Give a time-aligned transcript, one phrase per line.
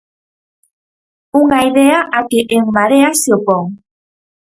[1.41, 3.65] Unha idea á que En Marea se opón.